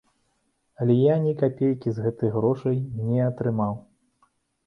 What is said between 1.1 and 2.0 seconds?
ні капейкі